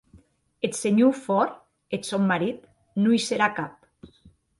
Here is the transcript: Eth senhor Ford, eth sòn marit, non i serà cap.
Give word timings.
Eth 0.67 0.77
senhor 0.77 1.11
Ford, 1.25 1.59
eth 1.97 2.07
sòn 2.13 2.25
marit, 2.31 2.65
non 3.03 3.13
i 3.19 3.21
serà 3.27 3.51
cap. 3.61 4.09